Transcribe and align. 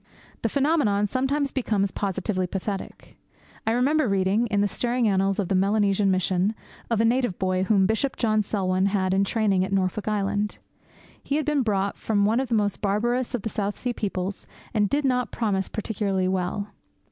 The 0.41 0.49
phenomenon 0.49 1.05
sometimes 1.05 1.51
becomes 1.51 1.91
positively 1.91 2.47
pathetic. 2.47 3.17
I 3.67 3.71
remember 3.71 4.09
reading, 4.09 4.47
in 4.47 4.61
the 4.61 4.67
stirring 4.67 5.07
annals 5.07 5.37
of 5.37 5.47
the 5.47 5.53
Melanesian 5.53 6.09
Mission, 6.09 6.55
of 6.89 7.01
a 7.01 7.05
native 7.05 7.37
boy 7.37 7.65
whom 7.65 7.85
Bishop 7.85 8.17
John 8.17 8.41
Selwyn 8.41 8.87
had 8.87 9.13
in 9.13 9.23
training 9.25 9.63
at 9.63 9.71
Norfolk 9.71 10.07
Island. 10.07 10.57
He 11.21 11.35
had 11.35 11.45
been 11.45 11.61
brought 11.61 11.97
from 11.99 12.25
one 12.25 12.39
of 12.39 12.47
the 12.47 12.55
most 12.55 12.81
barbarous 12.81 13.35
of 13.35 13.43
the 13.43 13.49
South 13.49 13.77
Sea 13.77 13.93
peoples, 13.93 14.47
and 14.73 14.89
did 14.89 15.05
not 15.05 15.29
promise 15.31 15.69
particularly 15.69 16.27
well. 16.27 16.69